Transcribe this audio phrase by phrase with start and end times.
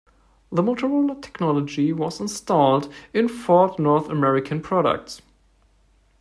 [0.51, 5.21] The Motorola technology was installed in Ford North American products.